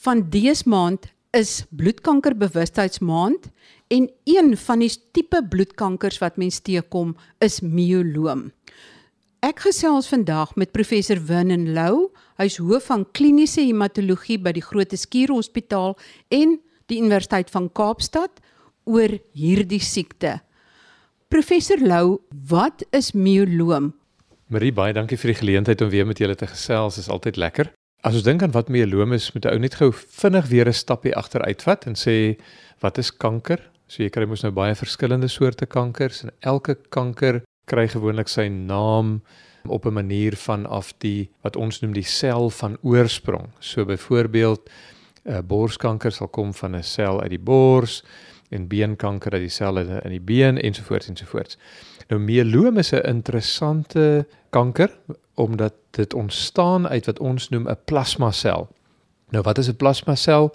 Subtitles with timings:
[0.00, 3.50] van dese maand is bloedkankerbewustheidsmaand
[3.92, 8.48] en een van die tipe bloedkankers wat mens teekom is mieloom.
[9.44, 12.10] Ek gesels vandag met professor Winnen Lou.
[12.40, 15.96] Hy's hoof van kliniese hematologie by die Groote Skuur Hospitaal
[16.28, 16.58] en
[16.92, 18.42] die Universiteit van Kaapstad
[18.84, 20.40] oor hierdie siekte.
[21.30, 22.20] Professor Lou,
[22.50, 23.92] wat is mieloom?
[24.50, 26.98] Marie, baie dankie vir die geleentheid om weer met julle te gesels.
[26.98, 27.70] Dit is altyd lekker.
[28.00, 31.12] As ons dink aan wat mieloom is, moet ou net gou vinnig weer 'n stappie
[31.12, 32.40] agteruitvat en sê
[32.80, 33.60] wat is kanker?
[33.88, 38.48] So jy kry mos nou baie verskillende soorte kankers en elke kanker kry gewoonlik sy
[38.48, 39.20] naam
[39.68, 43.52] op 'n manier van af die wat ons noem die sel van oorsprong.
[43.60, 44.70] So byvoorbeeld
[45.26, 48.02] 'n uh, borskanker sal kom van 'n sel uit die bors
[48.50, 51.58] en beenkanker uit die selle in die been ensovoorts ensovoorts.
[52.10, 54.90] Nou mieloom is 'n interessante kanker
[55.34, 58.68] omdat dit ontstaan uit wat ons noem 'n plasmasel.
[59.30, 60.54] Nou wat is 'n plasmasel?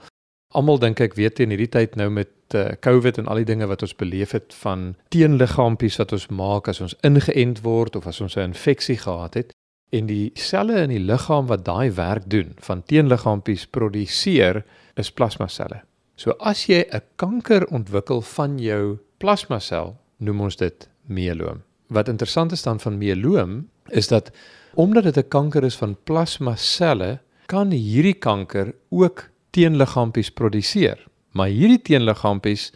[0.54, 3.68] Almal dink ek weet in hierdie tyd nou met uh, COVID en al die dinge
[3.68, 8.22] wat ons beleef het van teenliggaampies wat ons maak as ons ingeënt word of as
[8.22, 9.52] ons 'n infeksie gehad het
[9.90, 14.64] en die selle in die liggaam wat daai werk doen van teenliggaampies produseer
[14.96, 15.82] is plasmaselle.
[16.16, 21.64] So as jy 'n kanker ontwikkel van jou plasmasel, noem ons dit mieloom.
[21.90, 24.32] Wat interessant is dan van mieloom is dat
[24.76, 31.06] omdat dit 'n kanker is van plasmaselle, kan hierdie kanker ook teenliggaampies produseer.
[31.32, 32.72] Maar hierdie teenliggaampies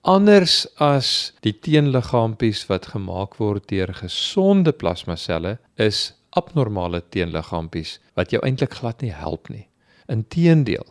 [0.00, 8.42] anders as die teenliggaampies wat gemaak word deur gesonde plasmaselle is abnormale teenliggaampies wat jou
[8.42, 9.68] eintlik glad nie help nie.
[10.08, 10.86] Inteendeel,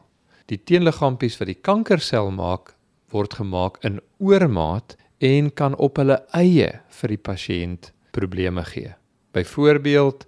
[0.51, 2.73] die teenliggaampies wat die kankersel maak,
[3.11, 8.93] word gemaak in oormaat en kan op hulle eie vir die pasiënt probleme gee.
[9.35, 10.25] Byvoorbeeld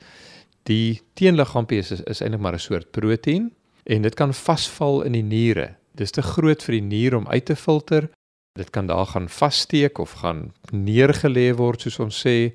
[0.69, 3.51] die teenliggaampie is, is eintlik maar 'n soort proteïen
[3.83, 5.75] en dit kan vasval in die niere.
[5.95, 8.09] Dis te groot vir die nier om uit te filter.
[8.55, 12.53] Dit kan daar gaan vassteek of gaan neergelê word soos ons sê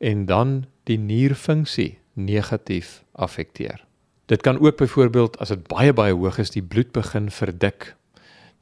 [0.00, 3.84] en dan die nierfunksie negatief affekteer.
[4.32, 7.92] Dit kan ook byvoorbeeld as dit baie baie hoog is, die bloed begin verdik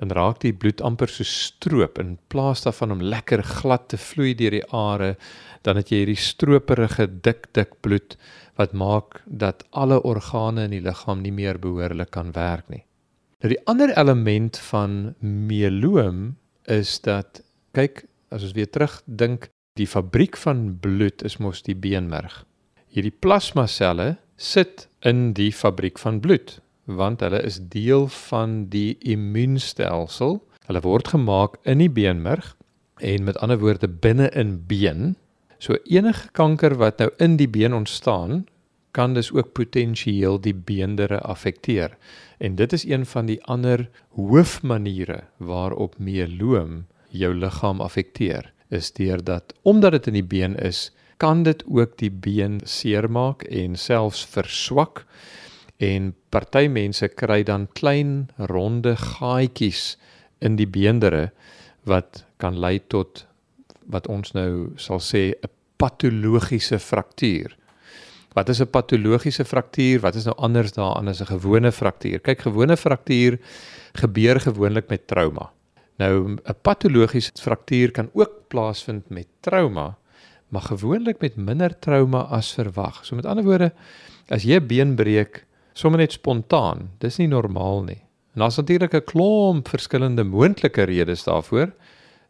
[0.01, 4.33] dan raak die bloed amper so stroop in plaas daarvan om lekker glad te vloei
[4.37, 5.11] deur die are,
[5.67, 8.17] dan het jy hierdie stroperige dik dik bloed
[8.61, 12.85] wat maak dat alle organe in die liggaam nie meer behoorlik kan werk nie.
[13.45, 17.43] Nou die ander element van mieloom is dat
[17.77, 22.45] kyk as ons weer terugdink, die fabriek van bloed is mos die beenmerg.
[22.89, 26.59] Hierdie plasmaselle sit in die fabriek van bloed
[26.91, 30.41] want hulle is deel van die immuunstelsel.
[30.67, 32.55] Hulle word gemaak in die beenmerg
[33.05, 35.15] en met ander woorde binne in been.
[35.63, 38.47] So enige kanker wat nou in die been ontstaan,
[38.91, 41.95] kan dus ook potensieel die beendere affekteer.
[42.39, 43.87] En dit is een van die ander
[44.17, 50.91] hoofmaniere waarop mieloom jou liggaam affekteer, is deurdat omdat dit in die been is,
[51.21, 55.05] kan dit ook die been seermaak en selfs verswak
[55.77, 59.99] en party mense kry dan klein ronde gaatjies
[60.41, 61.29] in die beendere
[61.89, 63.27] wat kan lei tot
[63.93, 67.57] wat ons nou sal sê 'n patologiese fraktuur.
[68.33, 70.01] Wat is 'n patologiese fraktuur?
[70.01, 72.21] Wat is nou anders daaraan as 'n gewone fraktuur?
[72.21, 73.39] Kyk, gewone fraktuur
[73.93, 75.51] gebeur gewoonlik met trauma.
[75.99, 79.99] Nou 'n patologiese fraktuur kan ook plaasvind met trauma,
[80.51, 83.05] maar gewoonlik met minder trauma as verwag.
[83.07, 83.73] So met ander woorde,
[84.29, 86.91] as jy 'n been breek, sommer net spontaan.
[86.99, 88.03] Dis nie normaal nie.
[88.35, 91.73] En daar's natuurlik 'n klomp verskillende moontlike redes daarvoor.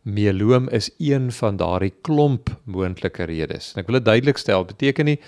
[0.02, 3.72] Mieloom is een van daardie klomp moontlike redes.
[3.74, 5.18] En ek wil dit duidelik stel, beteken nie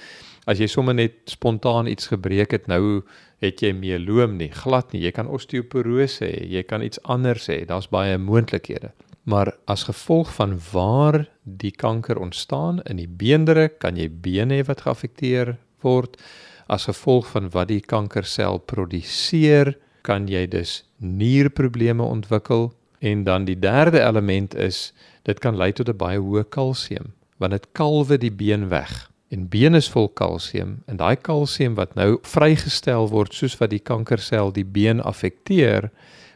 [0.46, 3.02] as jy sommer net spontaan iets gebreek het, nou
[3.42, 4.50] het jy mieloom nie.
[4.54, 5.02] Glad nie.
[5.02, 7.64] Jy kan osteoporose hê, jy kan iets anders hê.
[7.66, 8.92] Daar's baie moontlikhede.
[9.22, 14.66] Maar as gevolg van waar die kanker ontstaan in die beendere, kan jy bene hê
[14.66, 16.18] wat geaffekteer word
[16.66, 23.58] as gevolg van wat die kankersel produseer, kan jy dus nierprobleme ontwikkel en dan die
[23.58, 24.90] derde element is
[25.26, 29.10] dit kan lei tot 'n baie hoë kalsium want dit kalwe die been weg.
[29.28, 33.82] En been is vol kalsium en daai kalsium wat nou vrygestel word soos wat die
[33.82, 35.90] kankersel die been affekteer,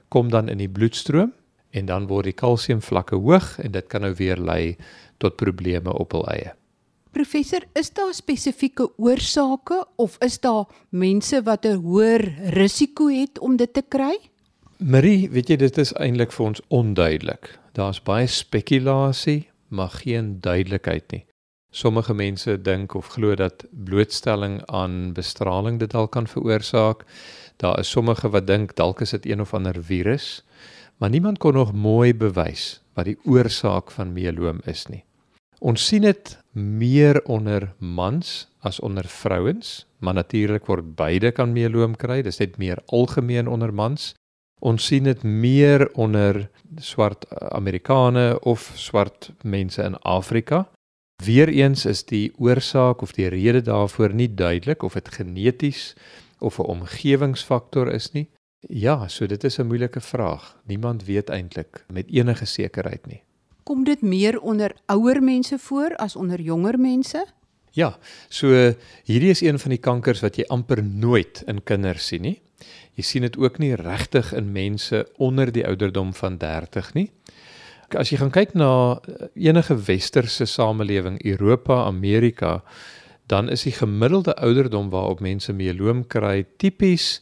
[0.09, 1.33] kom dan in die bloedstroom
[1.76, 4.76] en dan word die kalsiumvlakke hoog en dit kan nou weer lei
[5.23, 6.55] tot probleme op hul eie.
[7.17, 13.56] Professor, is daar spesifieke oorsake of is daar mense wat 'n hoër risiko het om
[13.56, 14.17] dit te kry?
[14.78, 17.58] Marie, weet jy dit is eintlik vir ons onduidelik.
[17.73, 21.25] Daar's baie spekulasie, maar geen duidelikheid nie.
[21.70, 27.05] Sommige mense dink of glo dat blootstelling aan bestraling dit al kan veroorsaak.
[27.56, 30.44] Daar is sommige wat dink dalk is dit een of ander virus,
[30.97, 35.05] maar niemand kon nog mooi bewys wat die oorsaak van mieloom is nie.
[35.61, 41.97] Ons sien dit meer onder mans as onder vrouens, maar natuurlik word beide kan mieloom
[41.97, 44.15] kry, dis net meer algemeen onder mans.
[44.61, 46.47] Ons sien dit meer onder
[46.81, 50.67] swart Amerikane of swart mense in Afrika.
[51.25, 55.95] Weereens is die oorsaak of die rede daarvoor nie duidelik of dit geneties
[56.41, 58.29] of 'n omgewingsfaktor is nie.
[58.69, 60.57] Ja, so dit is 'n moeilike vraag.
[60.67, 63.23] Niemand weet eintlik met enige sekerheid nie.
[63.63, 67.27] Kom dit meer onder ouer mense voor as onder jonger mense?
[67.71, 67.99] Ja,
[68.29, 68.49] so
[69.05, 72.43] hierdie is een van die kankers wat jy amper nooit in kinders sien nie.
[72.95, 77.11] Jy sien dit ook nie regtig in mense onder die ouderdom van 30 nie.
[77.89, 82.62] As jy gaan kyk na eh, enige westerse samelewing, Europa, Amerika,
[83.27, 87.21] dan is die gemiddelde ouderdom waarop mense mieloom kry tipies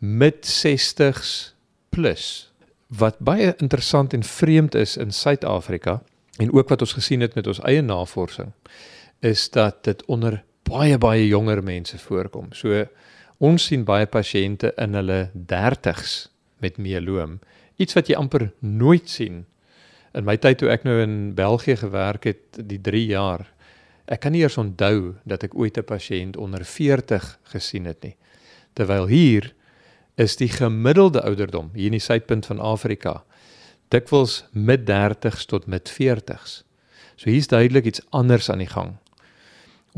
[0.00, 1.54] mid 60s
[1.88, 2.48] plus.
[2.86, 6.00] Wat baie interessant en vreemd is in Suid-Afrika
[6.40, 8.52] en ook wat ons gesien het met ons eie navorsing
[9.20, 12.48] is dat dit onder baie baie jonger mense voorkom.
[12.56, 12.86] So
[13.38, 16.30] ons sien baie pasiënte in hulle 30s
[16.64, 17.38] met mieloom,
[17.76, 19.44] iets wat jy amper nooit sien.
[20.16, 23.46] In my tyd toe ek nou in België gewerk het, die 3 jaar,
[24.08, 28.16] ek kan nie eers onthou dat ek ooit 'n pasiënt onder 40 gesien het nie.
[28.74, 29.52] Terwyl hier
[30.20, 33.22] is die gemiddelde ouderdom hier in die suidpunt van Afrika
[33.90, 36.60] dikwels mid 30s tot mid 40s.
[37.16, 38.98] So hier's duidelik iets anders aan die gang.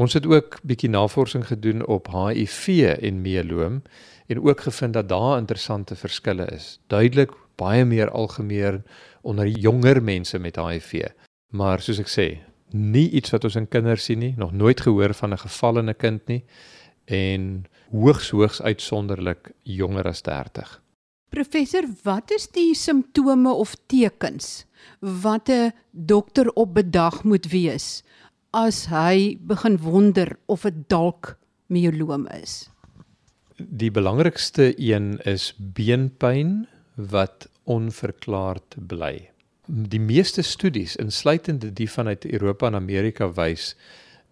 [0.00, 3.82] Ons het ook bietjie navorsing gedoen op HIV en mieloom
[4.26, 6.78] en ook gevind dat daar interessante verskille is.
[6.86, 8.82] Duidelik baie meer algemeen
[9.20, 11.10] onder jonger mense met HIV.
[11.52, 12.26] Maar soos ek sê,
[12.72, 15.90] nie iets wat ons in kinders sien nie, nog nooit gehoor van 'n geval in
[15.90, 16.44] 'n kind nie
[17.04, 20.80] en hoogs hoogs uitsonderlik jonger as 30.
[21.32, 24.64] Professor, wat is die simptome of tekens
[25.00, 28.02] wat 'n dokter op bedag moet wees
[28.50, 31.36] as hy begin wonder of dit dalk
[31.66, 32.68] mieloom is?
[33.56, 39.30] Die belangrikste een is beenpyn wat onverklaard bly.
[39.66, 43.76] Die meeste studies, insluitende die vanuit Europa en Amerika wys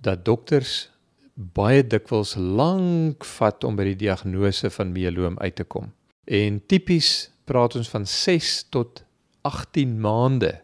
[0.00, 0.90] dat dokters
[1.34, 5.92] baie dikwels lank vat om by die diagnose van mieloom uit te kom.
[6.24, 9.04] En tipies praat ons van 6 tot
[9.42, 10.60] 18 maande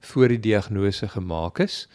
[0.00, 1.88] voor die diagnose gemaak is.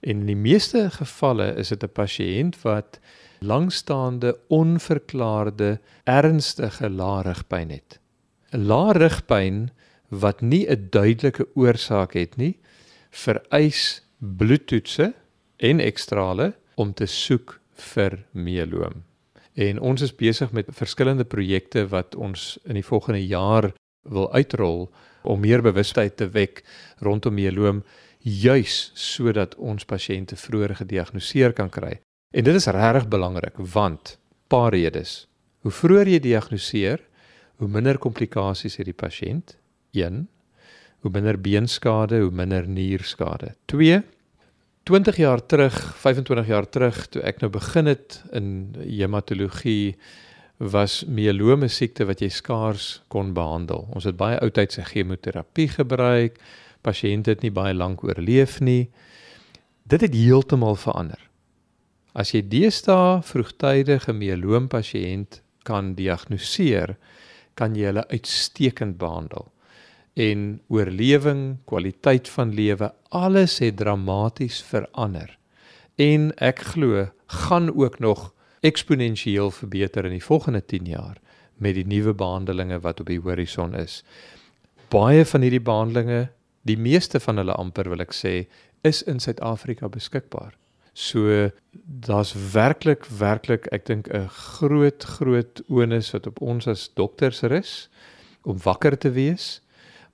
[0.00, 3.00] En in die meeste gevalle is dit 'n pasiënt wat
[3.40, 8.00] langstaande onverklaarde ernstige laarigpyn het.
[8.52, 9.70] 'n Laarigpyn
[10.08, 12.58] wat nie 'n duidelike oorsaak het nie,
[13.10, 15.14] vereis bloedtoetse
[15.56, 17.58] en ekstrale om te soek
[17.92, 19.02] vir mieloom.
[19.58, 23.72] En ons is besig met verskillende projekte wat ons in die volgende jaar
[24.06, 24.86] wil uitrol
[25.26, 26.62] om meer bewustheid te wek
[27.02, 27.82] rondom mieloom
[28.22, 31.98] juis sodat ons pasiënte vroeër gediagnoseer kan kry.
[32.30, 35.26] En dit is regtig belangrik want paar redes.
[35.66, 37.02] Hoe vroeër jy diagnoseer,
[37.58, 39.56] hoe minder komplikasies het die pasiënt.
[39.96, 40.28] 1.
[41.02, 43.54] Hoe minder beenskade, hoe minder nierskade.
[43.66, 44.02] 2.
[44.88, 48.46] 20 jaar terug, 25 jaar terug toe ek nou begin het in
[48.80, 49.98] hematologie
[50.56, 53.84] was mielome siekte wat jy skaars kon behandel.
[53.92, 56.40] Ons het baie oudtydse chemoterapie gebruik.
[56.80, 58.88] Pasiënte het nie baie lank oorleef nie.
[59.84, 61.20] Dit het heeltemal verander.
[62.16, 66.96] As jy deesdae vroegtydige mieloom pasiënt kan diagnoseer,
[67.60, 69.52] kan jy hulle uitstekend behandel
[70.18, 75.30] en oorlewing, kwaliteit van lewe, alles het dramaties verander.
[75.94, 78.32] En ek glo gaan ook nog
[78.66, 81.20] eksponensieel verbeter in die volgende 10 jaar
[81.62, 84.02] met die nuwe behandelings wat op die horison is.
[84.90, 86.32] Baie van hierdie behandelings,
[86.66, 88.48] die meeste van hulle amper wil ek sê,
[88.86, 90.56] is in Suid-Afrika beskikbaar.
[90.98, 91.50] So
[92.08, 97.88] daar's werklik werklik ek dink 'n groot groot onus wat op ons as dokters rus
[98.42, 99.60] om wakker te wees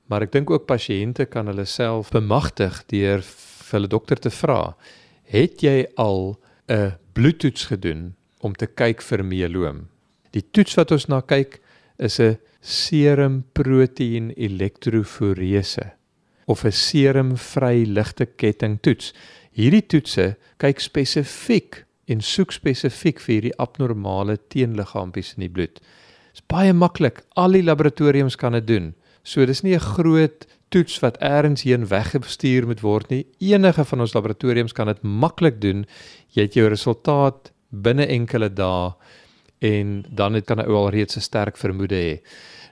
[0.07, 4.77] Maar ek dink ook pasiënte kan hulle self bemagtig deur vir hulle dokter te vra:
[5.25, 9.89] "Het jy al 'n bloedtoets gedoen om te kyk vir mieloom?"
[10.33, 11.61] Die toets wat ons na kyk
[11.99, 15.93] is 'n serum proteïen elektroforese
[16.47, 19.13] of 'n serum vry ligte ketting toets.
[19.53, 25.75] Hierdie toetse kyk spesifiek en soek spesifiek vir hierdie abnormale teenliggaampies in die bloed.
[25.75, 27.23] Dit is baie maklik.
[27.37, 28.95] Al die laboratoriums kan dit doen.
[29.25, 33.27] So dis nie 'n groot toets wat eers heen weggestuur moet word nie.
[33.41, 35.87] Enige van ons laboratoriums kan dit maklik doen.
[36.35, 38.93] Jy het jou resultaat binne enkele dae
[39.59, 42.21] en dan het kan 'n ou al reeds 'n sterk vermoede hê.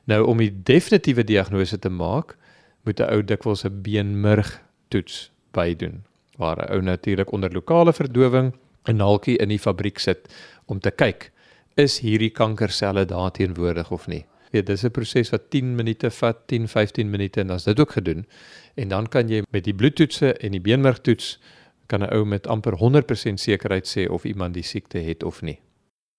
[0.07, 2.37] Nou om die definitiewe diagnose te maak,
[2.85, 6.05] moet 'n ou dikwels 'n beenmurg toets bydoen
[6.37, 8.53] waar 'n ou natuurlik onder lokale verdowing
[8.89, 10.29] 'n naaltjie in die fabriek sit
[10.67, 11.31] om te kyk
[11.75, 14.25] is hierdie kankerselle daar teenwoordig of nie.
[14.53, 18.27] Weet, dis 'n proses wat 10 minute vat, 10-15 minute en dan's dit ook gedoen.
[18.75, 21.39] En dan kan jy met die bloedtoetse en die beenmergtoets
[21.87, 25.59] kan 'n ou met amper 100% sekerheid sê of iemand die siekte het of nie.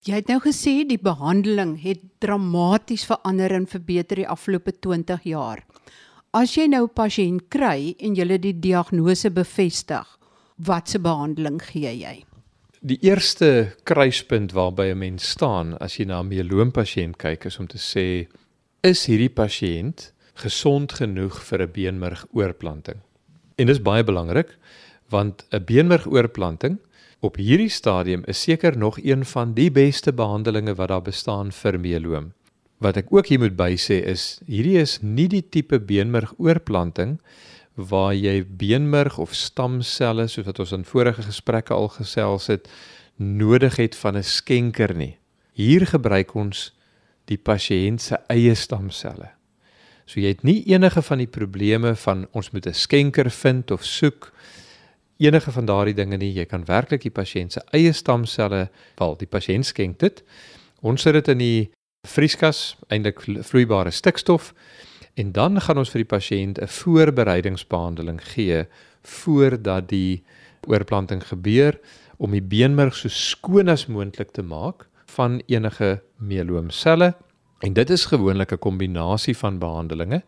[0.03, 5.63] Jy het nou gesê die behandeling het dramaties verander en verbeter die afgelope 20 jaar.
[6.33, 10.19] As jy nou 'n pasiënt kry en jy die diagnose bevestig,
[10.57, 12.25] watse behandeling gee jy?
[12.83, 17.67] Die eerste kruispunt waarby 'n mens staan as jy na 'n mieloompasiënt kyk is om
[17.67, 18.27] te sê
[18.83, 22.99] is hierdie pasiënt gesond genoeg vir 'n beenmergoorplanting.
[23.55, 24.57] En dis baie belangrik
[25.09, 26.77] want 'n beenmergoorplanting
[27.21, 31.79] op hierdie stadium is seker nog een van die beste behandelings wat daar bestaan vir
[31.79, 32.33] mieloom.
[32.79, 37.19] Wat ek ook hier moet bysê is hierdie is nie die tipe beenmergoorplanting
[37.75, 42.70] waar jy beenmerg of stamselle soos wat ons in vorige gesprekke al gesels het
[43.18, 45.18] nodig het van 'n skenker nie.
[45.53, 46.74] Hier gebruik ons
[47.25, 49.30] die pasiënt se eie stamselle.
[50.06, 53.84] So jy het nie enige van die probleme van ons moet 'n skenker vind of
[53.84, 54.34] soek
[55.18, 56.34] enige van daardie dinge nie.
[56.34, 60.24] Jy kan werklik die pasiënt se eie stamselle, wel die pasiënt skenk dit.
[60.82, 61.72] Ons sit dit in die
[62.08, 64.53] vrieskas, eintlik vloeibare stikstof
[65.13, 68.65] En dan gaan ons vir die pasiënt 'n voorbereidingsbehandeling gee
[69.01, 70.24] voordat die
[70.67, 71.79] oorplanting gebeur
[72.17, 77.13] om die beenmerg so skoon as moontlik te maak van enige meloomselle.
[77.60, 80.24] En dit is gewoonlik 'n kombinasie van behandelings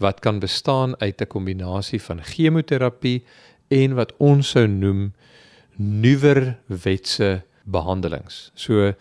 [0.00, 3.24] wat kan bestaan uit 'n kombinasie van chemoterapie
[3.68, 5.12] en wat ons sou noem
[5.76, 8.50] nuwer wetse behandelings.
[8.54, 8.92] So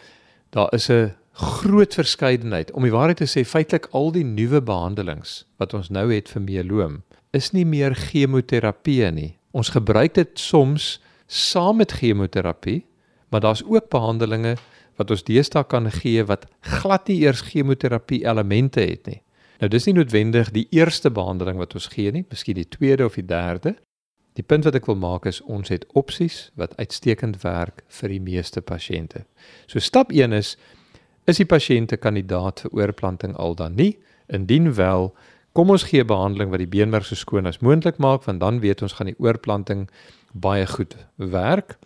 [0.50, 2.72] daar is 'n groot verskeidenheid.
[2.76, 6.44] Om die waarheid te sê, feitelik al die nuwe behandelings wat ons nou het vir
[6.44, 7.00] mieloom,
[7.36, 9.32] is nie meer chemoterapie nie.
[9.56, 10.98] Ons gebruik dit soms
[11.30, 12.84] saam met chemoterapie,
[13.30, 14.60] maar daar's ook behandelings
[15.00, 19.22] wat ons deesdae kan gee wat glad nie eers chemoterapie elemente het nie.
[19.60, 23.16] Nou dis nie noodwendig die eerste behandeling wat ons gee nie, miskien die tweede of
[23.20, 23.76] die derde.
[24.40, 28.22] Die punt wat ek wil maak is ons het opsies wat uitstekend werk vir die
[28.24, 29.26] meeste pasiënte.
[29.68, 30.54] So stap 1 is
[31.30, 33.98] is die pasiënt 'n kandidaat vir oorplanting al dan nie.
[34.28, 35.16] Indien wel,
[35.54, 38.82] kom ons gee behandeling wat die beenmerg so skoon as moontlik maak want dan weet
[38.82, 39.90] ons gaan die oorplanting
[40.34, 41.78] baie goed werk.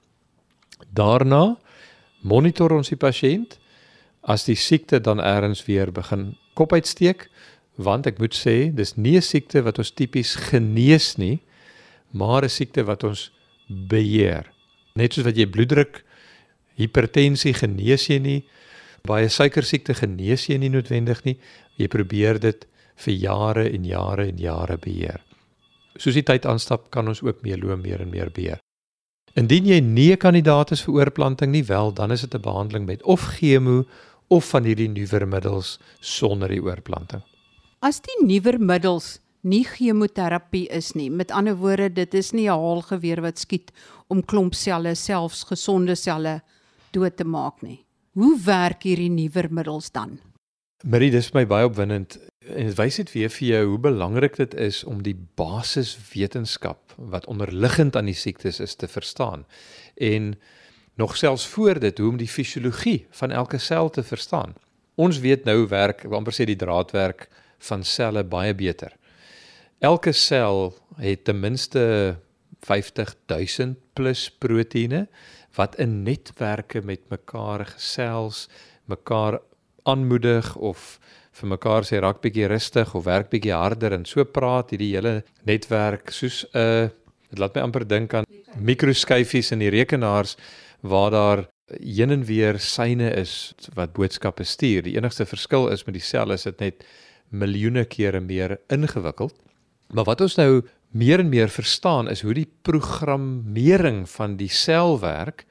[0.94, 1.58] Daarna
[2.22, 3.60] monitor ons die pasiënt
[4.22, 7.30] as die siekte dan eers weer begin kop uitsteek
[7.76, 11.42] want ek moet sê dis nie 'n siekte wat ons tipies genees nie
[12.14, 13.32] maar 'n siekte wat ons
[13.68, 14.52] beheer.
[14.94, 16.04] Net soos wat jy bloeddruk,
[16.76, 18.44] hipertensie genees jy nie,
[19.04, 21.34] baie suikersiekte genees jy nie noodwendig nie.
[21.76, 22.62] Jy probeer dit
[23.04, 25.20] vir jare en jare en jare beheer.
[26.00, 28.62] Soos die tyd aanstap, kan ons ook meeloom meer en meer beheer.
[29.36, 32.86] Indien jy nie 'n kandidaat is vir oorplanting nie, wel, dan is dit 'n behandeling
[32.86, 33.84] met of chemo
[34.30, 37.24] of van hierdie nuwer middels sonder die oorplanting.
[37.82, 42.56] As die nuwer middels nie chemoterapie is nie, met ander woorde, dit is nie 'n
[42.56, 43.72] haalgeweer wat skiet
[44.08, 46.42] om klomp selle, selfs gesonde selle
[46.92, 47.84] dood te maak nie.
[48.14, 50.20] Hoe werk hierdie nuwer middels dan?
[50.86, 54.54] Marie, dis my baie opwindend en dit wys net weer vir jou hoe belangrik dit
[54.62, 59.48] is om die basiswetenskap wat onderliggend aan die siektes is te verstaan.
[59.98, 60.36] En
[61.02, 64.54] nog selfs voor dit hoe om die fisiologie van elke sel te verstaan.
[64.94, 67.32] Ons weet nou werk, amper sê die draadwerk
[67.66, 68.94] van selle baie beter.
[69.82, 72.20] Elke sel het ten minste
[72.62, 75.08] 50000 plus proteïene
[75.58, 78.48] wat in netwerke met mekaar gesels,
[78.86, 79.40] mekaar
[79.84, 81.00] aanmoedig of
[81.34, 85.24] vir mekaar sê raak bietjie rustig of werk bietjie harder en so praat hierdie hele
[85.50, 86.90] netwerk soos 'n uh,
[87.30, 88.26] dit laat my amper dink aan
[88.62, 90.38] mikroskyfies in die rekenaars
[90.82, 91.40] waar daar
[91.82, 94.84] heen en weer syne is wat boodskappe stuur.
[94.84, 96.86] Die enigste verskil is met die sel is dit net
[97.30, 99.34] miljoene kere meer ingewikkeld.
[99.94, 100.62] Maar wat ons nou
[100.94, 105.46] meer en meer verstaan is hoe die programmering van die sel werk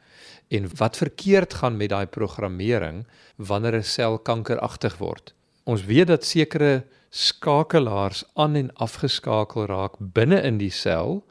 [0.55, 3.03] en wat verkeerd gaan met daai programmering
[3.37, 5.35] wanneer 'n sel kankeragtig word.
[5.65, 11.25] Ons weet dat sekere skakelaars aan en afgeskakel raak binne in die sel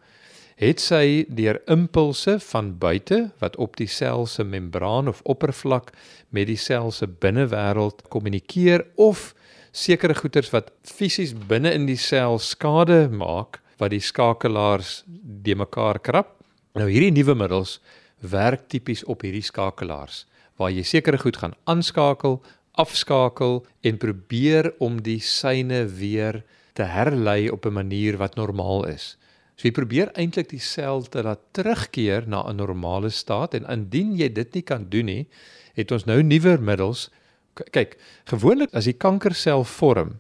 [0.56, 5.90] het sy deur impulse van buite wat op die sel se membraan of oppervlak
[6.30, 9.34] met die sel se binnewêreld kommunikeer of
[9.72, 15.02] sekere goeters wat fisies binne in die sel skade maak wat die skakelaars
[15.44, 16.38] de mekaar krap.
[16.78, 17.80] Nou hierdie nuwe middels
[18.22, 20.26] werk tipies op hierdie skakelaars
[20.62, 22.38] waar jy sekere goed gaan aanskakel,
[22.78, 26.44] afskakel en probeer om die syne weer
[26.78, 29.18] te herlei op 'n manier wat normaal is.
[29.56, 34.16] So jy probeer eintlik die sel te laat terugkeer na 'n normale staat en indien
[34.18, 35.28] jy dit nie kan doen nie,
[35.74, 37.10] het ons nou nuwer middels.
[37.54, 40.20] Kyk, gewoonlik as die kankersel vorm,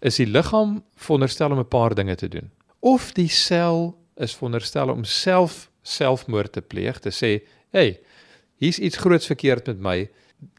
[0.00, 2.50] is die liggaam veronderstel om 'n paar dinge te doen.
[2.84, 7.40] Of die sel is veronderstel om self selfmoord te pleeg, te sê,
[7.72, 8.00] "Hey,
[8.56, 10.08] hier's iets groots verkeerd met my.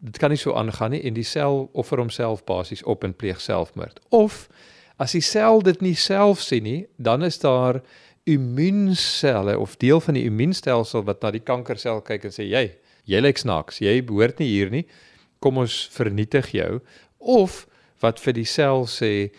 [0.02, 3.42] Dit kan nie so aangaan nie." En die sel offer homself basies op en pleeg
[3.42, 4.00] selfmoord.
[4.10, 4.50] Of
[4.98, 7.82] as die sel dit nie self sien nie, dan is daar
[8.24, 12.72] immuunselle of deel van die immuunstelsel wat na die kankersel kyk en sê, "Jy,
[13.06, 13.80] jy lyk snaaks.
[13.80, 14.86] Jy behoort nie hier nie.
[15.40, 16.82] Kom ons vernietig jou."
[17.20, 17.68] Of
[18.00, 19.32] wat vir die sel sê,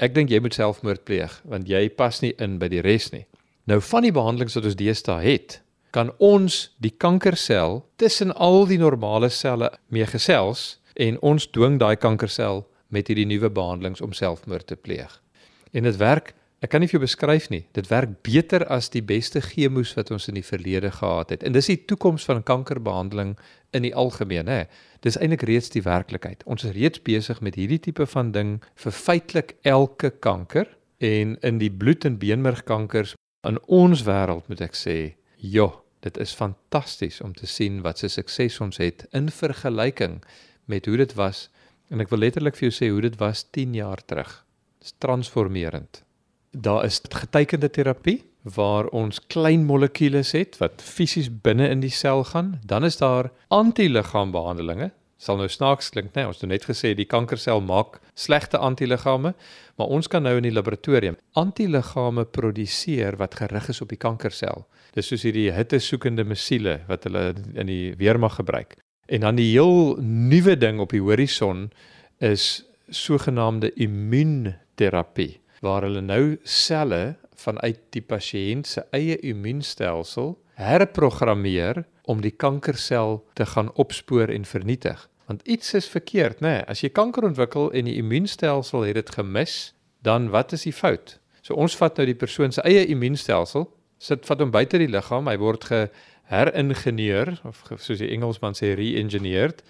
[0.00, 3.26] "Ek dink jy moet selfmoord pleeg want jy pas nie in by die res nie."
[3.68, 5.60] Nou van die behandelings wat ons deesdae het,
[5.94, 11.96] kan ons die kankersel tussen al die normale selle mee gesels en ons dwing daai
[11.96, 15.20] kankersel met hierdie nuwe behandelings om selfmoord te pleeg.
[15.72, 17.62] En dit werk, ek kan nie vir jou beskryf nie.
[17.76, 21.44] Dit werk beter as die beste chemoes wat ons in die verlede gehad het.
[21.44, 23.36] En dis die toekoms van kankerbehandeling
[23.76, 24.64] in die algemeen, hè.
[25.00, 26.44] Dis eintlik reeds die werklikheid.
[26.44, 30.68] Ons is reeds besig met hierdie tipe van ding vir feitelik elke kanker
[31.00, 33.14] en in die bloed- en beenmergkankers
[33.48, 38.08] in ons wêreld moet ek sê, ja, dit is fantasties om te sien wat se
[38.08, 40.20] sukses ons het in vergelyking
[40.66, 41.48] met hoe dit was
[41.90, 44.30] En ek wil letterlik vir jou sê hoe dit was 10 jaar terug.
[44.78, 46.04] Dit is transformerend.
[46.50, 52.24] Daar is getekende terapie waar ons klein molekules het wat fisies binne in die sel
[52.24, 52.60] gaan.
[52.66, 54.90] Dan is daar antiliggaambehandelinge.
[55.20, 56.22] Sal nou snaaks klink, né?
[56.22, 59.34] Nee, ons het net gesê die kankersel maak slegte antiliggame,
[59.76, 64.64] maar ons kan nou in die laboratorium antiliggame produseer wat gerig is op die kankersel.
[64.96, 68.78] Dis soos hierdie hittesoekende missiele wat hulle in die weermag gebruik.
[69.06, 71.68] En dan die heel nuwe ding op die horison
[72.18, 82.20] is sogenaamde immuunterapie waar hulle nou selle vanuit die pasiënt se eie immuunstelsel herprogrammeer om
[82.24, 85.06] die kankersel te gaan opspoor en vernietig.
[85.30, 86.58] Want iets is verkeerd, nê?
[86.58, 89.58] Nee, as jy kanker ontwikkel en die immuunstelsel het dit gemis,
[90.02, 91.18] dan wat is die fout?
[91.40, 93.68] So ons vat nou die persoon se eie immuunstelsel,
[94.00, 95.84] sit vat hom buite die liggaam, hy word ge
[96.30, 99.64] heringeneer of soos die Engelsman sê re-engineered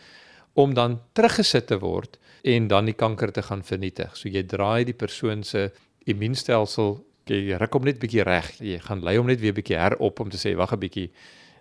[0.59, 4.17] om dan teruggesit te word en dan die kanker te gaan vernietig.
[4.17, 5.71] So jy draai die persoon se
[6.09, 6.99] immuunstelsel,
[7.31, 8.51] jy ruk hom net bietjie reg.
[8.59, 11.11] Jy gaan lei hom net weer bietjie herop om te sê wag 'n bietjie.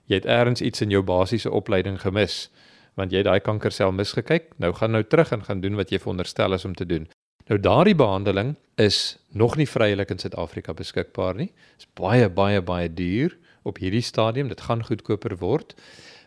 [0.07, 2.49] Jy het eers iets in jou basiese opleiding gemis
[2.97, 4.51] want jy daai kankersel misgekyk.
[4.57, 7.07] Nou gaan nou terug en gaan doen wat jy veronderstel is om te doen.
[7.49, 11.51] Nou daardie behandeling is nog nie vrylik in Suid-Afrika beskikbaar nie.
[11.77, 14.47] Dit is baie baie baie duur op hierdie stadium.
[14.47, 15.75] Dit gaan goedkoper word.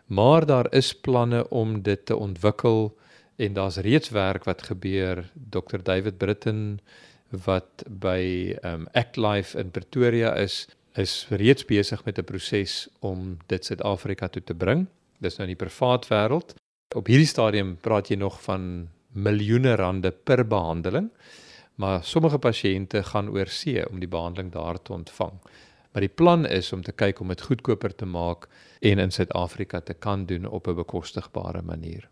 [0.07, 2.93] Maar daar is planne om dit te ontwikkel
[3.37, 5.31] en daar's reeds werk wat gebeur.
[5.35, 6.81] Dr David Britton
[7.33, 13.65] wat by um ActLife in Pretoria is, is reeds besig met 'n proses om dit
[13.65, 14.87] Suid-Afrika toe te bring.
[15.19, 16.55] Dis nou in die privaat wêreld.
[16.95, 21.11] Op hierdie stadium praat jy nog van miljoene rande per behandeling,
[21.75, 25.41] maar sommige pasiënte gaan oor see om die behandeling daar te ontvang.
[25.93, 28.49] Maar die plan is om te kyk om dit goedkoper te maak
[28.81, 32.09] en in Suid-Afrika te kan doen op 'n bekostigbare manier.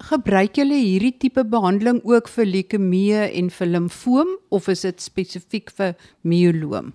[0.00, 5.70] Gebruik julle hierdie tipe behandeling ook vir leukemie en vir limfoom of is dit spesifiek
[5.76, 6.94] vir mieloom?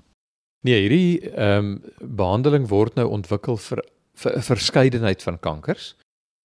[0.66, 3.84] Nee, hierdie ehm um, behandeling word nou ontwikkel vir
[4.16, 5.96] vir 'n verskeidenheid van kankers,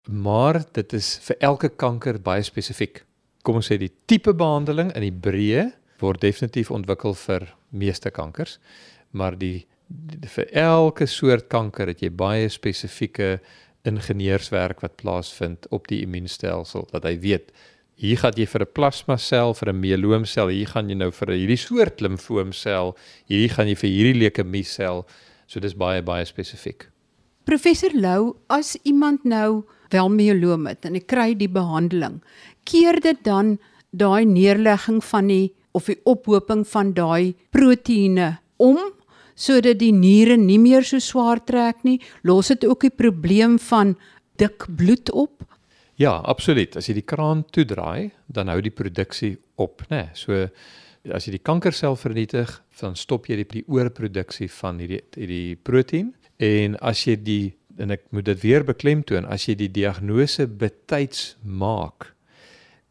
[0.08, 3.04] maar dit is vir elke kanker baie spesifiek.
[3.42, 8.58] Kom ons sê die tipe behandeling in die breë word definitief ontwikkel vir meeste kankers
[9.10, 13.38] maar die, die vir elke soort kanker het jy baie spesifieke
[13.88, 17.52] ingenieurswerk wat plaasvind op die immuunstelsel dat hy weet
[18.00, 21.34] hier gaan jy vir 'n plasma sel vir 'n mieloomsel hier gaan jy nou vir
[21.36, 22.96] hierdie soort limfoomsel
[23.28, 25.06] hier gaan jy vir hierdie leukemie sel
[25.46, 26.88] so dis baie baie spesifiek.
[27.44, 32.20] Professor Lou as iemand nou wel mieloom het en hy kry die behandeling
[32.64, 33.58] keer dit dan
[33.90, 38.78] daai neerlegging van die of die ophoping van daai proteïene om
[39.40, 41.98] sodat die niere nie meer so swaar trek nie,
[42.28, 43.94] los dit ook die probleem van
[44.40, 45.46] dik bloed op?
[46.00, 46.76] Ja, absoluut.
[46.80, 50.06] As jy die kraan toedraai, dan hou die produksie op, né?
[50.06, 50.46] Nee, so
[51.16, 56.12] as jy die kankersel vernietig, dan stop jy die, die oorproduksie van hierdie hierdie proteïen
[56.40, 57.44] en as jy die
[57.80, 62.10] en ek moet dit weer beklemtoon, as jy die diagnose betyds maak,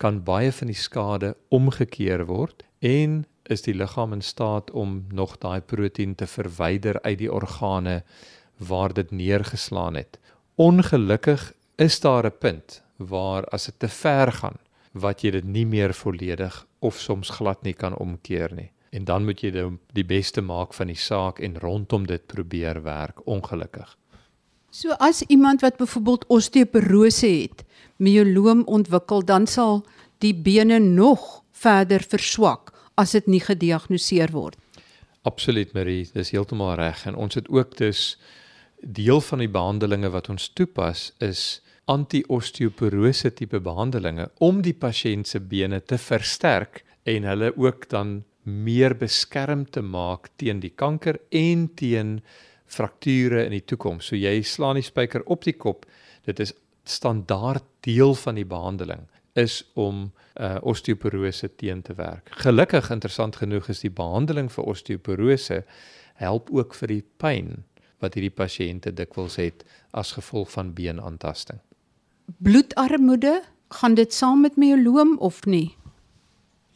[0.02, 5.38] kan baie van die skade omgekeer word en is die liggaam in staat om nog
[5.38, 8.04] daai proteïen te verwyder uit die organe
[8.58, 10.20] waar dit neergeslaan het.
[10.56, 14.58] Ongelukkig is daar 'n punt waar as dit te ver gaan,
[14.92, 18.72] wat jy dit nie meer volledig of soms glad nie kan omkeer nie.
[18.90, 19.52] En dan moet jy
[19.94, 23.98] die beste maak van die saak en rondom dit probeer werk ongelukkig.
[24.70, 27.64] So as iemand wat byvoorbeeld osteoporose het,
[27.98, 29.86] myeloom ontwikkel, dan sal
[30.18, 34.58] die bene nog verder verswak as dit nie gediagnoseer word.
[35.28, 38.18] Absoluut Marie, dis heeltemal reg en ons het ook dus
[38.80, 45.42] deel van die behandelinge wat ons toepas is anti-osteoporose tipe behandelinge om die pasiënt se
[45.42, 51.68] bene te versterk en hulle ook dan meer beskerm te maak teen die kanker en
[51.76, 52.20] teen
[52.70, 54.10] frakture in die toekoms.
[54.10, 55.88] So jy slaan die spyker op die kop.
[56.26, 56.54] Dit is
[56.86, 59.08] standaard deel van die behandeling
[59.40, 62.30] is om uh, osteoporose teen te werk.
[62.44, 65.64] Gelukkig interessant genoeg is die behandeling vir osteoporose
[66.20, 67.64] help ook vir die pyn
[68.04, 71.60] wat hierdie pasiënte dikwels het as gevolg van beenaantasting.
[72.40, 73.42] Bloedarmoede,
[73.76, 75.76] gaan dit saam met myeloom of nie?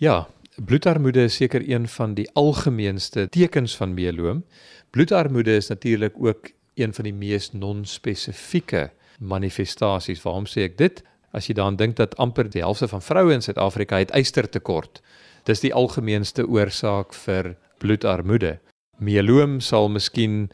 [0.02, 4.44] Ja, bloedarmoede is seker een van die algemeenste tekens van myeloom.
[4.92, 10.22] Bloedarmoede is natuurlik ook een van die mees non-spesifieke manifestasies.
[10.26, 11.04] Waarom sê ek dit?
[11.34, 15.02] As jy daaraan dink dat amper die helfte van vroue in Suid-Afrika het ystertekort.
[15.50, 18.60] Dis die algemeenste oorsaak vir bloedarmoede.
[19.02, 20.52] Myeloom sal miskien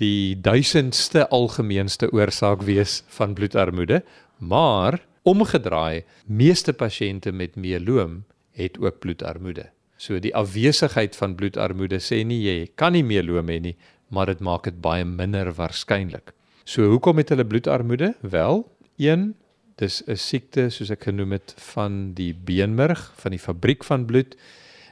[0.00, 4.02] die duisendste algemeenste oorsaak wees van bloedarmoede,
[4.38, 8.22] maar omgedraai, meeste pasiënte met myeloom
[8.56, 9.70] het ook bloedarmoede.
[10.00, 13.76] So die afwesigheid van bloedarmoede sê nie jy kan nie meeloom hê nie,
[14.08, 16.32] maar dit maak dit baie minder waarskynlik.
[16.64, 18.14] So hoekom het hulle bloedarmoede?
[18.20, 18.64] Wel,
[18.96, 19.34] een
[19.80, 24.36] dis 'n siekte soos ek genoem het van die beenmerg, van die fabriek van bloed.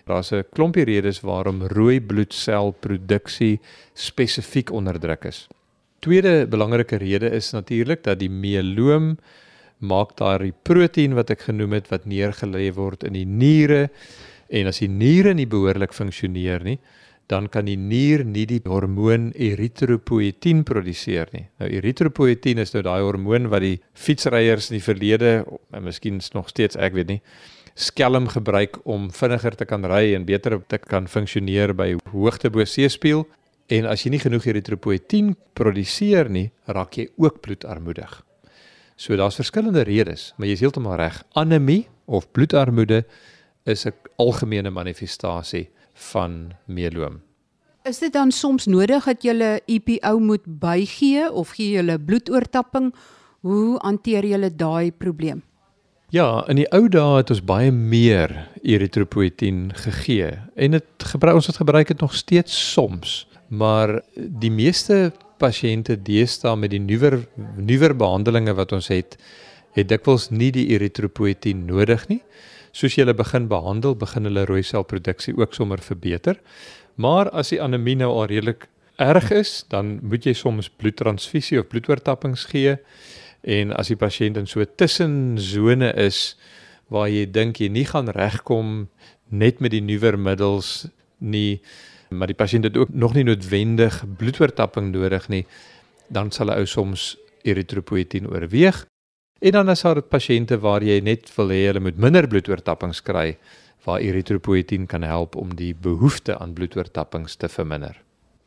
[0.06, 3.60] Daar's 'n klompie redes waarom rooi bloedselproduksie
[3.94, 5.48] spesifiek onderdruk is.
[6.00, 9.18] Tweede belangrike rede is natuurlik dat die meeloom
[9.78, 13.90] maak daardie proteïen wat ek genoem het wat neergelê word in die niere
[14.48, 16.78] en as die niere nie behoorlik funksioneer nie
[17.28, 21.44] dan kan die nier nie die hormoon eritropoietin produseer nie.
[21.60, 25.32] Nou eritropoietin is nou daai hormoon wat die fietsryers in die verlede
[25.72, 27.22] en miskien nog steeds ek weet nie
[27.78, 32.64] skelm gebruik om vinniger te kan ry en beter te kan funksioneer by hoogte bo
[32.66, 33.22] seespieël
[33.70, 38.10] en as jy nie genoeg eritropoietin produseer nie, raak jy ook bloedarmoedig.
[38.98, 41.20] So daar's verskillende redes, maar jy is heeltemal reg.
[41.38, 43.04] Anemie of bloedarmoede
[43.64, 45.68] is 'n algemene manifestasie
[46.10, 47.20] van meeloom.
[47.88, 52.04] Is dit dan soms nodig dat jy 'n EPO moet bygee of gee jy 'n
[52.04, 52.94] bloedoortapping?
[53.40, 55.42] Hoe hanteer jy daai probleem?
[56.10, 61.46] Ja, in die ou dae het ons baie meer eritropoietin gegee en dit gebruik ons
[61.46, 67.96] het gebruik dit nog steeds soms, maar die meeste pasiënte deesdae met die nuwer nuwer
[67.96, 69.18] behandelings wat ons het,
[69.76, 72.22] het dikwels nie die eritropoietin nodig nie.
[72.72, 76.40] Soos jy hulle begin behandel, begin hulle rooi selproduksie ook sommer verbeter.
[76.96, 81.68] Maar as die anemie nou al redelik erg is, dan moet jy soms bloedtransfusie of
[81.68, 82.76] bloedoortappings gee.
[83.42, 86.36] En as die pasiënt in so 'n tussensone is
[86.88, 88.88] waar jy dink jy nie gaan regkom
[89.30, 91.60] net met die nuwer middels nie
[92.08, 95.46] maar die pasiënt het ook nog nie noodwendig bloedoortapping nodig nie,
[96.08, 98.86] dan sal 'n ou soms eritropoietin oorweeg.
[99.38, 103.36] En dan is daar pasiënte waar jy net wil hê hulle moet minder bloedoortappings kry,
[103.86, 107.94] waar eritropoietin kan help om die behoefte aan bloedoortappings te verminder.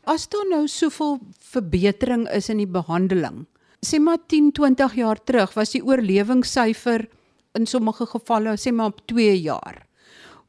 [0.03, 1.19] As daar nou soveel
[1.53, 3.45] verbetering is in die behandeling,
[3.79, 7.07] sê maar 10, 20 jaar terug was die oorlewingssyfer
[7.55, 9.85] in sommige gevalle sê maar op 2 jaar.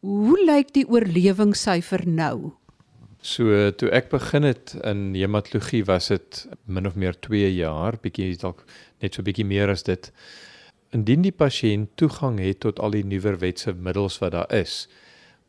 [0.02, 2.52] Hoe lyk die oorlewingssyfer nou?
[3.22, 8.35] So toe ek begin het in hematologie was dit min of meer 2 jaar, bietjie
[8.40, 8.64] dalk
[8.98, 10.08] net so bietjie meer as dit.
[10.90, 14.88] Indien die pasiënt toegang het tot al die nuwer wetse middels wat daar is,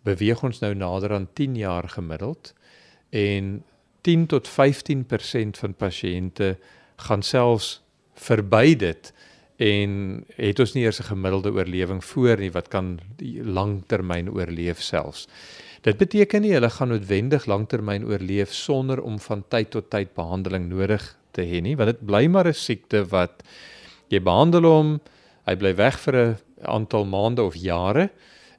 [0.05, 2.53] beweeg ons nou nader aan 10 jaar gemiddeld
[3.09, 3.63] en
[4.05, 6.53] 10 tot 15% van pasiënte
[7.07, 7.79] gaan selfs
[8.13, 9.09] verby dit
[9.57, 12.99] en het ons nie eers 'n gemiddelde oorlewing voor nie wat kan
[13.43, 15.27] langtermyn oorleef selfs.
[15.81, 20.69] Dit beteken nie hulle gaan noodwendig lanktermyn oorleef sonder om van tyd tot tyd behandeling
[20.69, 23.43] nodig te hê nie, want dit bly maar 'n siekte wat
[24.09, 25.01] jy behandel hom,
[25.45, 28.09] hy bly weg vir 'n aantal maande of jare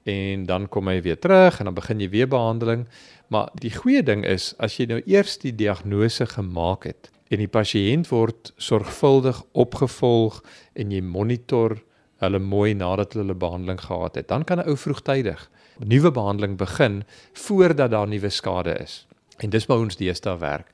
[0.05, 2.87] en dan kom hy weer terug en dan begin jy weer behandeling.
[3.29, 7.51] Maar die goeie ding is as jy nou eers die diagnose gemaak het en die
[7.51, 10.41] pasiënt word sorgvuldig opgevolg
[10.79, 11.77] en jy monitor
[12.23, 16.57] hulle mooi nadat hulle hulle behandeling gehad het, dan kan 'n ou vroegtydig nuwe behandeling
[16.57, 19.07] begin voordat daar nuwe skade is.
[19.37, 20.71] En dis waar ons deesdae werk.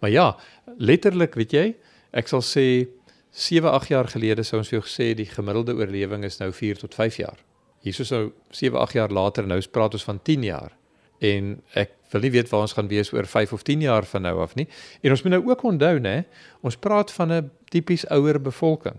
[0.00, 0.36] Maar ja,
[0.76, 1.66] letterlik, weet jy,
[2.12, 2.88] ek sal sê
[3.30, 6.82] 7, 8 jaar gelede sou ons vir jou gesê die gemiddelde oorlewing is nou 4
[6.84, 7.38] tot 5 jaar.
[7.80, 10.76] Hierso sou 7, 8 jaar later nou praat ons van 10 jaar.
[11.22, 14.26] En ek wil nie weet waar ons gaan wees oor 5 of 10 jaar van
[14.26, 14.66] nou af nie.
[15.02, 16.24] En ons moet nou ook onthou nê,
[16.60, 18.98] ons praat van 'n tipies ouer bevolking.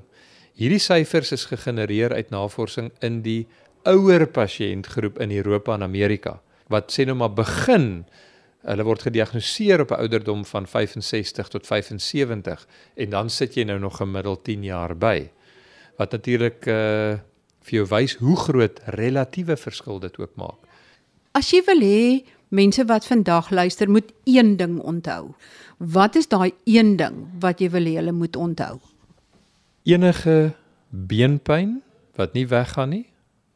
[0.53, 3.47] Hierdie syfers is gegenereer uit navorsing in die
[3.83, 6.39] ouer pasiëntgroep in Europa en Amerika
[6.71, 8.05] wat sê nou maar begin
[8.63, 13.79] hulle word gediagnoseer op 'n ouderdom van 65 tot 75 en dan sit jy nou
[13.79, 15.29] nog gemiddeld 10 jaar by
[15.97, 17.19] wat natuurlik uh
[17.63, 20.59] vir jou wys hoe groot relatiewe verskil dit ook maak.
[21.33, 22.01] As jy wil hê
[22.53, 25.33] mense wat vandag luister moet een ding onthou.
[25.77, 28.77] Wat is daai een ding wat jy wil hê hulle moet onthou?
[29.89, 30.53] Enige
[30.93, 31.79] beenpyn
[32.21, 33.07] wat nie weggaan nie,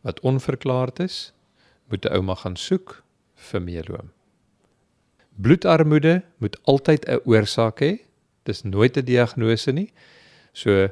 [0.01, 1.33] wat onverklaard is,
[1.93, 3.03] moet 'n ouma gaan soek
[3.35, 4.09] vir meeloom.
[5.37, 7.99] Bloedarmoede moet altyd 'n oorsaak hê.
[8.43, 9.93] Dis nooit 'n diagnose nie.
[10.53, 10.89] So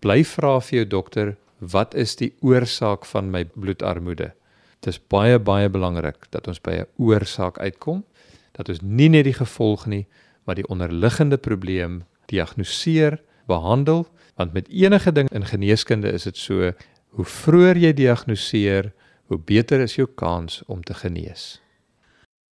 [0.00, 4.32] bly vra vir jou dokter, wat is die oorsaak van my bloedarmoede?
[4.80, 8.04] Dit is baie baie belangrik dat ons by 'n oorsaak uitkom,
[8.52, 10.06] dat ons nie net die gevolg nie,
[10.44, 16.72] maar die onderliggende probleem diagnoseer, behandel, want met enige ding in geneeskunde is dit so,
[17.08, 18.92] hoe vroeër jy diagnoseer,
[19.26, 21.60] hoe beter is jou kans om te genees.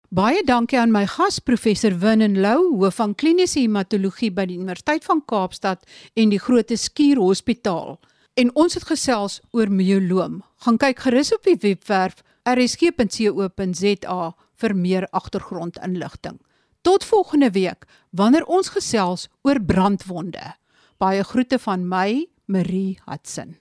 [0.08, 5.04] Baie dankie aan my gas professor Winnen Lou, hoof van kliniese hematologie by die Universiteit
[5.04, 5.82] van Kaapstad
[6.14, 7.98] en die Groot Skuur Hospitaal.
[8.36, 10.42] En ons het gesels oor mieloom.
[10.66, 14.16] Gaan kyk gerus op die webwerf rsg.co.za
[14.58, 16.40] vir meer agtergrondinligting.
[16.82, 20.56] Tot volgende week wanneer ons gesels oor brandwonde.
[20.98, 23.54] Baie groete van my, Marie Hudson.